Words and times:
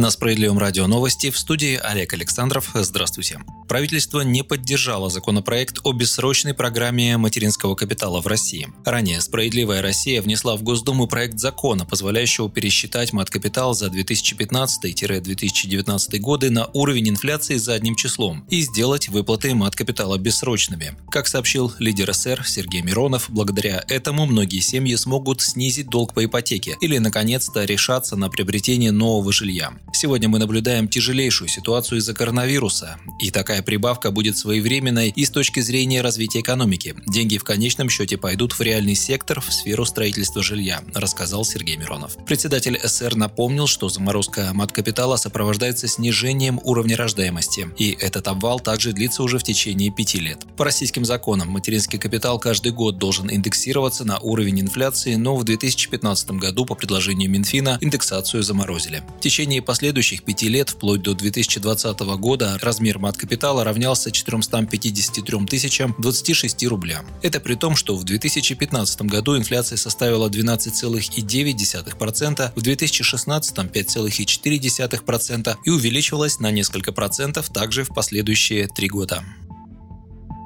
На 0.00 0.10
Справедливом 0.10 0.58
радио 0.58 0.86
новости 0.86 1.28
в 1.28 1.38
студии 1.38 1.76
Олег 1.76 2.14
Александров. 2.14 2.70
Здравствуйте. 2.72 3.40
Правительство 3.68 4.22
не 4.22 4.42
поддержало 4.42 5.10
законопроект 5.10 5.80
о 5.84 5.92
бессрочной 5.92 6.54
программе 6.54 7.18
материнского 7.18 7.74
капитала 7.74 8.22
в 8.22 8.26
России. 8.26 8.68
Ранее 8.86 9.20
«Справедливая 9.20 9.82
Россия» 9.82 10.22
внесла 10.22 10.56
в 10.56 10.62
Госдуму 10.62 11.06
проект 11.06 11.38
закона, 11.38 11.84
позволяющего 11.84 12.48
пересчитать 12.50 13.12
мат-капитал 13.12 13.74
за 13.74 13.88
2015-2019 13.88 16.18
годы 16.18 16.50
на 16.50 16.64
уровень 16.72 17.10
инфляции 17.10 17.56
задним 17.56 17.94
числом 17.94 18.46
и 18.48 18.62
сделать 18.62 19.10
выплаты 19.10 19.54
мат-капитала 19.54 20.16
бессрочными. 20.16 20.96
Как 21.10 21.28
сообщил 21.28 21.74
лидер 21.78 22.14
СР 22.14 22.42
Сергей 22.46 22.80
Миронов, 22.80 23.28
благодаря 23.28 23.84
этому 23.86 24.24
многие 24.24 24.60
семьи 24.60 24.96
смогут 24.96 25.42
снизить 25.42 25.90
долг 25.90 26.14
по 26.14 26.24
ипотеке 26.24 26.78
или, 26.80 26.96
наконец-то, 26.96 27.64
решаться 27.64 28.16
на 28.16 28.30
приобретение 28.30 28.92
нового 28.92 29.30
жилья. 29.30 29.74
Сегодня 29.92 30.28
мы 30.28 30.38
наблюдаем 30.38 30.88
тяжелейшую 30.88 31.48
ситуацию 31.48 31.98
из-за 31.98 32.14
коронавируса, 32.14 32.98
и 33.18 33.30
такая 33.30 33.60
прибавка 33.62 34.10
будет 34.10 34.38
своевременной 34.38 35.10
и 35.10 35.24
с 35.24 35.30
точки 35.30 35.60
зрения 35.60 36.00
развития 36.00 36.40
экономики. 36.40 36.94
Деньги 37.06 37.38
в 37.38 37.44
конечном 37.44 37.90
счете 37.90 38.16
пойдут 38.16 38.52
в 38.52 38.60
реальный 38.60 38.94
сектор, 38.94 39.40
в 39.40 39.52
сферу 39.52 39.84
строительства 39.84 40.42
жилья, 40.42 40.82
рассказал 40.94 41.44
Сергей 41.44 41.76
Миронов. 41.76 42.16
Председатель 42.24 42.78
СР 42.82 43.16
напомнил, 43.16 43.66
что 43.66 43.88
заморозка 43.88 44.50
мат-капитала 44.54 45.16
сопровождается 45.16 45.88
снижением 45.88 46.60
уровня 46.62 46.96
рождаемости, 46.96 47.68
и 47.76 47.90
этот 48.00 48.28
обвал 48.28 48.60
также 48.60 48.92
длится 48.92 49.22
уже 49.22 49.38
в 49.38 49.42
течение 49.42 49.90
пяти 49.90 50.20
лет. 50.20 50.38
По 50.56 50.64
российским 50.64 51.04
законам 51.04 51.48
материнский 51.48 51.98
капитал 51.98 52.38
каждый 52.38 52.72
год 52.72 52.96
должен 52.98 53.30
индексироваться 53.30 54.04
на 54.04 54.18
уровень 54.20 54.60
инфляции, 54.60 55.16
но 55.16 55.36
в 55.36 55.44
2015 55.44 56.30
году 56.32 56.64
по 56.64 56.74
предложению 56.74 57.28
Минфина 57.28 57.76
индексацию 57.80 58.42
заморозили. 58.42 59.02
В 59.18 59.20
течение 59.20 59.60
последних 59.60 59.79
последующих 59.80 60.24
пяти 60.24 60.50
лет, 60.50 60.68
вплоть 60.68 61.00
до 61.00 61.14
2020 61.14 62.00
года, 62.18 62.58
размер 62.60 62.98
мат-капитала 62.98 63.64
равнялся 63.64 64.10
453 64.10 65.46
тысячам 65.46 65.94
26 65.96 66.66
рублям. 66.66 67.06
Это 67.22 67.40
при 67.40 67.54
том, 67.54 67.76
что 67.76 67.96
в 67.96 68.04
2015 68.04 69.00
году 69.02 69.38
инфляция 69.38 69.78
составила 69.78 70.28
12,9%, 70.28 72.52
в 72.54 72.60
2016– 72.60 73.56
5,4% 73.56 75.56
и 75.64 75.70
увеличилась 75.70 76.40
на 76.40 76.50
несколько 76.50 76.92
процентов 76.92 77.48
также 77.48 77.84
в 77.84 77.94
последующие 77.94 78.68
три 78.68 78.90
года. 78.90 79.24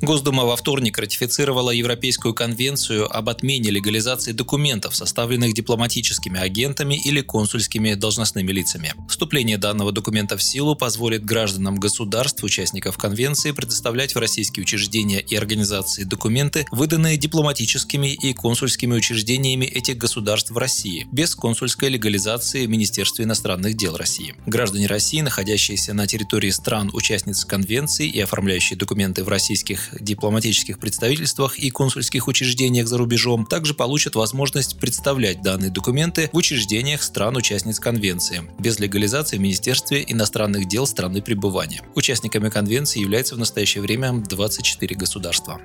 Госдума 0.00 0.44
во 0.44 0.54
вторник 0.54 0.96
ратифицировала 0.96 1.72
Европейскую 1.72 2.32
конвенцию 2.32 3.12
об 3.14 3.28
отмене 3.28 3.70
легализации 3.70 4.30
документов, 4.30 4.94
составленных 4.94 5.54
дипломатическими 5.54 6.38
агентами 6.38 6.94
или 6.94 7.20
консульскими 7.20 7.94
должностными 7.94 8.52
лицами. 8.52 8.94
Вступление 9.08 9.58
данного 9.58 9.90
документа 9.90 10.36
в 10.36 10.42
силу 10.42 10.76
позволит 10.76 11.24
гражданам 11.24 11.80
государств, 11.80 12.44
участников 12.44 12.96
конвенции, 12.96 13.50
предоставлять 13.50 14.14
в 14.14 14.18
российские 14.18 14.62
учреждения 14.62 15.18
и 15.20 15.34
организации 15.34 16.04
документы, 16.04 16.64
выданные 16.70 17.16
дипломатическими 17.16 18.14
и 18.14 18.32
консульскими 18.34 18.94
учреждениями 18.94 19.64
этих 19.64 19.98
государств 19.98 20.52
в 20.52 20.58
России, 20.58 21.08
без 21.10 21.34
консульской 21.34 21.88
легализации 21.88 22.66
Министерства 22.66 23.24
иностранных 23.24 23.76
дел 23.76 23.96
России. 23.96 24.36
Граждане 24.46 24.86
России, 24.86 25.22
находящиеся 25.22 25.92
на 25.92 26.06
территории 26.06 26.50
стран-участниц 26.50 27.44
конвенции 27.44 28.08
и 28.08 28.20
оформляющие 28.20 28.78
документы 28.78 29.24
в 29.24 29.28
российских 29.28 29.87
дипломатических 30.00 30.78
представительствах 30.78 31.58
и 31.58 31.70
консульских 31.70 32.28
учреждениях 32.28 32.86
за 32.86 32.98
рубежом 32.98 33.46
также 33.46 33.74
получат 33.74 34.14
возможность 34.14 34.78
представлять 34.78 35.42
данные 35.42 35.70
документы 35.70 36.30
в 36.32 36.36
учреждениях 36.36 37.02
стран-участниц 37.02 37.80
конвенции 37.80 38.42
без 38.58 38.78
легализации 38.78 39.36
в 39.36 39.40
Министерстве 39.40 40.04
иностранных 40.06 40.68
дел 40.68 40.86
страны 40.86 41.22
пребывания. 41.22 41.82
Участниками 41.94 42.48
конвенции 42.48 43.00
являются 43.00 43.34
в 43.34 43.38
настоящее 43.38 43.82
время 43.82 44.12
24 44.12 44.96
государства. 44.96 45.60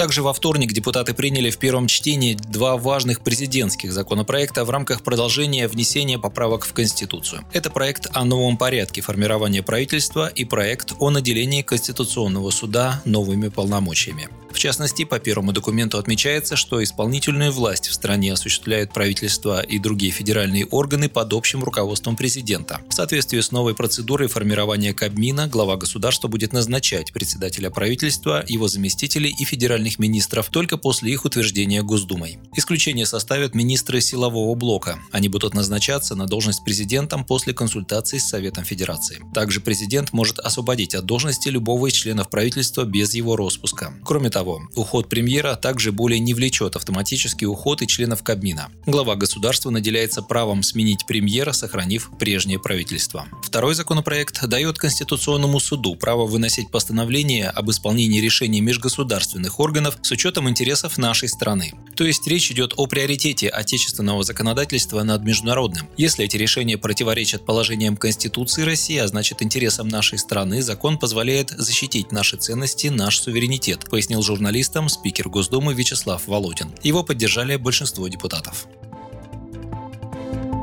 Также 0.00 0.22
во 0.22 0.32
вторник 0.32 0.72
депутаты 0.72 1.12
приняли 1.12 1.50
в 1.50 1.58
первом 1.58 1.86
чтении 1.86 2.32
два 2.32 2.78
важных 2.78 3.20
президентских 3.20 3.92
законопроекта 3.92 4.64
в 4.64 4.70
рамках 4.70 5.02
продолжения 5.02 5.68
внесения 5.68 6.18
поправок 6.18 6.64
в 6.64 6.72
Конституцию. 6.72 7.44
Это 7.52 7.68
проект 7.68 8.06
о 8.14 8.24
новом 8.24 8.56
порядке 8.56 9.02
формирования 9.02 9.62
правительства 9.62 10.28
и 10.28 10.46
проект 10.46 10.94
о 11.00 11.10
наделении 11.10 11.60
Конституционного 11.60 12.48
суда 12.48 13.02
новыми 13.04 13.48
полномочиями. 13.50 14.30
В 14.50 14.58
частности, 14.58 15.04
по 15.04 15.18
первому 15.18 15.52
документу 15.52 15.98
отмечается, 15.98 16.56
что 16.56 16.82
исполнительную 16.82 17.52
власть 17.52 17.88
в 17.88 17.94
стране 17.94 18.32
осуществляют 18.32 18.92
правительство 18.92 19.60
и 19.60 19.78
другие 19.78 20.12
федеральные 20.12 20.66
органы 20.66 21.08
под 21.08 21.32
общим 21.32 21.62
руководством 21.62 22.16
президента. 22.16 22.80
В 22.88 22.94
соответствии 22.94 23.40
с 23.40 23.52
новой 23.52 23.74
процедурой 23.74 24.28
формирования 24.28 24.92
Кабмина, 24.92 25.46
глава 25.46 25.76
государства 25.76 26.26
будет 26.28 26.52
назначать 26.52 27.12
председателя 27.12 27.70
правительства, 27.70 28.44
его 28.48 28.66
заместителей 28.66 29.34
и 29.38 29.44
федеральных 29.44 29.89
министров 29.98 30.48
только 30.50 30.76
после 30.76 31.12
их 31.12 31.24
утверждения 31.24 31.82
Госдумой. 31.82 32.38
Исключение 32.54 33.06
составят 33.06 33.54
министры 33.54 34.00
силового 34.00 34.54
блока. 34.54 34.98
Они 35.12 35.28
будут 35.28 35.54
назначаться 35.54 36.14
на 36.14 36.26
должность 36.26 36.64
президентом 36.64 37.24
после 37.24 37.52
консультаций 37.52 38.20
с 38.20 38.28
Советом 38.28 38.64
Федерации. 38.64 39.20
Также 39.34 39.60
президент 39.60 40.12
может 40.12 40.38
освободить 40.38 40.94
от 40.94 41.06
должности 41.06 41.48
любого 41.48 41.88
из 41.88 41.94
членов 41.94 42.30
правительства 42.30 42.84
без 42.84 43.14
его 43.14 43.36
распуска. 43.36 43.94
Кроме 44.04 44.30
того, 44.30 44.60
уход 44.76 45.08
премьера 45.08 45.56
также 45.56 45.92
более 45.92 46.20
не 46.20 46.34
влечет 46.34 46.76
автоматический 46.76 47.46
уход 47.46 47.82
и 47.82 47.86
членов 47.86 48.22
Кабмина. 48.22 48.68
Глава 48.86 49.16
государства 49.16 49.70
наделяется 49.70 50.22
правом 50.22 50.62
сменить 50.62 51.06
премьера, 51.06 51.52
сохранив 51.52 52.10
прежнее 52.18 52.58
правительство. 52.58 53.26
Второй 53.42 53.74
законопроект 53.74 54.46
дает 54.46 54.78
Конституционному 54.78 55.58
суду 55.58 55.96
право 55.96 56.26
выносить 56.26 56.70
постановление 56.70 57.48
об 57.48 57.70
исполнении 57.70 58.20
решений 58.20 58.60
межгосударственных 58.60 59.58
органов 59.58 59.79
с 60.02 60.10
учетом 60.10 60.48
интересов 60.48 60.98
нашей 60.98 61.28
страны. 61.28 61.72
То 61.96 62.04
есть 62.04 62.26
речь 62.26 62.50
идет 62.50 62.74
о 62.76 62.86
приоритете 62.86 63.48
отечественного 63.48 64.22
законодательства 64.22 65.02
над 65.02 65.22
международным. 65.24 65.88
Если 65.96 66.24
эти 66.24 66.36
решения 66.36 66.78
противоречат 66.78 67.44
положениям 67.44 67.96
Конституции 67.96 68.62
России, 68.62 68.98
а 68.98 69.08
значит 69.08 69.42
интересам 69.42 69.88
нашей 69.88 70.18
страны, 70.18 70.62
закон 70.62 70.98
позволяет 70.98 71.50
защитить 71.50 72.12
наши 72.12 72.36
ценности, 72.36 72.88
наш 72.88 73.18
суверенитет, 73.18 73.88
пояснил 73.90 74.22
журналистам 74.22 74.88
спикер 74.88 75.28
Госдумы 75.28 75.74
Вячеслав 75.74 76.26
Володин. 76.26 76.72
Его 76.82 77.02
поддержали 77.02 77.56
большинство 77.56 78.08
депутатов. 78.08 78.66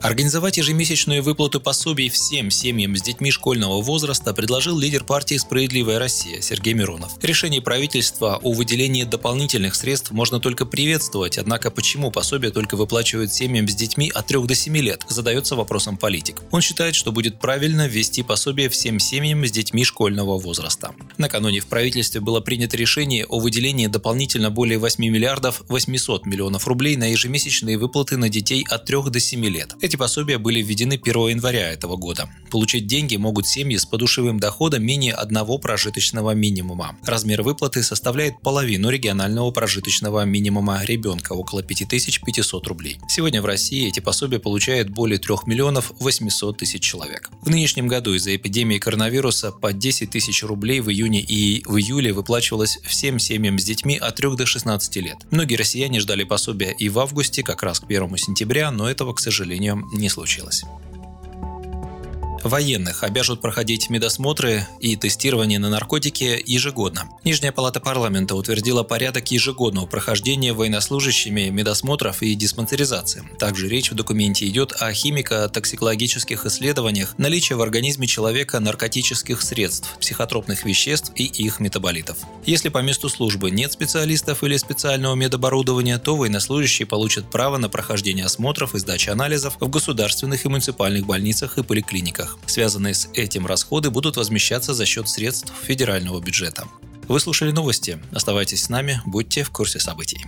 Организовать 0.00 0.56
ежемесячную 0.56 1.24
выплату 1.24 1.60
пособий 1.60 2.08
всем 2.08 2.52
семьям 2.52 2.96
с 2.96 3.02
детьми 3.02 3.32
школьного 3.32 3.82
возраста 3.82 4.32
предложил 4.32 4.78
лидер 4.78 5.02
партии 5.02 5.36
«Справедливая 5.36 5.98
Россия» 5.98 6.40
Сергей 6.40 6.72
Миронов. 6.72 7.12
Решение 7.20 7.60
правительства 7.60 8.36
о 8.36 8.52
выделении 8.52 9.02
дополнительных 9.02 9.74
средств 9.74 10.12
можно 10.12 10.38
только 10.38 10.66
приветствовать, 10.66 11.36
однако 11.36 11.72
почему 11.72 12.12
пособие 12.12 12.52
только 12.52 12.76
выплачивают 12.76 13.32
семьям 13.32 13.66
с 13.66 13.74
детьми 13.74 14.08
от 14.14 14.28
3 14.28 14.46
до 14.46 14.54
7 14.54 14.76
лет, 14.76 15.04
задается 15.08 15.56
вопросом 15.56 15.96
политик. 15.96 16.42
Он 16.52 16.60
считает, 16.60 16.94
что 16.94 17.10
будет 17.10 17.40
правильно 17.40 17.88
ввести 17.88 18.22
пособие 18.22 18.68
всем 18.68 19.00
семьям 19.00 19.44
с 19.44 19.50
детьми 19.50 19.84
школьного 19.84 20.38
возраста. 20.38 20.92
Накануне 21.16 21.58
в 21.58 21.66
правительстве 21.66 22.20
было 22.20 22.40
принято 22.40 22.76
решение 22.76 23.26
о 23.26 23.40
выделении 23.40 23.88
дополнительно 23.88 24.50
более 24.50 24.78
8 24.78 25.04
миллиардов 25.04 25.64
800 25.68 26.24
миллионов 26.24 26.68
рублей 26.68 26.96
на 26.96 27.10
ежемесячные 27.10 27.76
выплаты 27.76 28.16
на 28.16 28.28
детей 28.28 28.64
от 28.70 28.84
3 28.84 29.10
до 29.10 29.18
7 29.18 29.44
лет. 29.46 29.74
Эти 29.88 29.96
пособия 29.96 30.36
были 30.36 30.60
введены 30.60 31.00
1 31.02 31.28
января 31.28 31.72
этого 31.72 31.96
года. 31.96 32.28
Получить 32.50 32.86
деньги 32.86 33.16
могут 33.16 33.46
семьи 33.46 33.78
с 33.78 33.86
подушевым 33.86 34.38
доходом 34.38 34.84
менее 34.84 35.14
одного 35.14 35.56
прожиточного 35.56 36.32
минимума. 36.32 36.98
Размер 37.06 37.40
выплаты 37.40 37.82
составляет 37.82 38.38
половину 38.42 38.90
регионального 38.90 39.50
прожиточного 39.50 40.26
минимума 40.26 40.84
ребенка, 40.84 41.32
около 41.32 41.62
5500 41.62 42.66
рублей. 42.66 42.98
Сегодня 43.08 43.40
в 43.40 43.46
России 43.46 43.88
эти 43.88 44.00
пособия 44.00 44.38
получают 44.38 44.90
более 44.90 45.18
3 45.18 45.36
миллионов 45.46 45.90
800 46.00 46.58
тысяч 46.58 46.82
человек. 46.82 47.30
В 47.40 47.48
нынешнем 47.48 47.88
году 47.88 48.12
из-за 48.12 48.36
эпидемии 48.36 48.76
коронавируса 48.76 49.52
по 49.52 49.72
10 49.72 50.10
тысяч 50.10 50.42
рублей 50.42 50.80
в 50.80 50.90
июне 50.90 51.22
и 51.22 51.62
в 51.64 51.78
июле 51.78 52.12
выплачивалось 52.12 52.78
всем 52.84 53.18
семьям 53.18 53.58
с 53.58 53.64
детьми 53.64 53.96
от 53.96 54.16
3 54.16 54.36
до 54.36 54.44
16 54.44 54.96
лет. 54.96 55.16
Многие 55.30 55.56
россияне 55.56 55.98
ждали 56.00 56.24
пособия 56.24 56.72
и 56.78 56.90
в 56.90 56.98
августе, 56.98 57.42
как 57.42 57.62
раз 57.62 57.80
к 57.80 57.84
1 57.84 58.18
сентября, 58.18 58.70
но 58.70 58.86
этого, 58.90 59.14
к 59.14 59.20
сожалению, 59.20 59.77
не 59.92 60.08
случилось. 60.08 60.64
Военных 62.44 63.02
обяжут 63.02 63.40
проходить 63.40 63.90
медосмотры 63.90 64.66
и 64.80 64.96
тестирование 64.96 65.58
на 65.58 65.68
наркотики 65.68 66.40
ежегодно. 66.46 67.08
Нижняя 67.24 67.52
палата 67.52 67.80
парламента 67.80 68.36
утвердила 68.36 68.84
порядок 68.84 69.30
ежегодного 69.30 69.86
прохождения 69.86 70.52
военнослужащими 70.52 71.48
медосмотров 71.48 72.22
и 72.22 72.34
диспансеризации. 72.34 73.24
Также 73.38 73.68
речь 73.68 73.90
в 73.90 73.94
документе 73.94 74.46
идет 74.46 74.72
о 74.78 74.92
химико-токсикологических 74.92 76.46
исследованиях 76.46 77.18
наличия 77.18 77.56
в 77.56 77.62
организме 77.62 78.06
человека 78.06 78.60
наркотических 78.60 79.42
средств, 79.42 79.96
психотропных 80.00 80.64
веществ 80.64 81.12
и 81.16 81.24
их 81.24 81.58
метаболитов. 81.60 82.18
Если 82.46 82.68
по 82.68 82.78
месту 82.78 83.08
службы 83.08 83.50
нет 83.50 83.72
специалистов 83.72 84.44
или 84.44 84.56
специального 84.56 85.14
медоборудования, 85.14 85.98
то 85.98 86.16
военнослужащие 86.16 86.86
получат 86.86 87.30
право 87.30 87.56
на 87.58 87.68
прохождение 87.68 88.24
осмотров 88.24 88.74
и 88.74 88.78
сдачи 88.78 89.10
анализов 89.10 89.56
в 89.58 89.68
государственных 89.68 90.44
и 90.44 90.48
муниципальных 90.48 91.04
больницах 91.04 91.58
и 91.58 91.62
поликлиниках 91.62 92.27
регионах. 92.28 92.38
Связанные 92.46 92.94
с 92.94 93.08
этим 93.14 93.46
расходы 93.46 93.90
будут 93.90 94.16
возмещаться 94.16 94.74
за 94.74 94.86
счет 94.86 95.08
средств 95.08 95.52
федерального 95.62 96.20
бюджета. 96.20 96.64
Вы 97.08 97.20
слушали 97.20 97.52
новости. 97.52 97.98
Оставайтесь 98.12 98.64
с 98.64 98.68
нами, 98.68 99.00
будьте 99.06 99.42
в 99.42 99.50
курсе 99.50 99.80
событий. 99.80 100.26